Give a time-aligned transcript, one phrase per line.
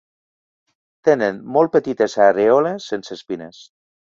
[1.09, 3.63] Tenen molt petites arèoles sense espines.